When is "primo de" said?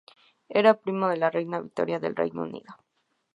0.83-1.17